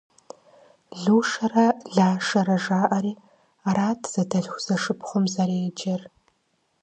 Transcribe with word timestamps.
Лушэрэ 1.03 1.67
Лашэрэ 1.95 2.57
жаӏэри 2.63 3.13
арат 3.69 4.01
зэдэлъху-зэшыпхъум 4.11 5.25
зэреджэр. 5.33 6.01